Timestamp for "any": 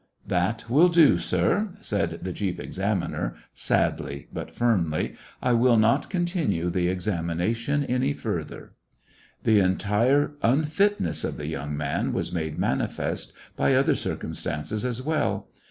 7.85-8.13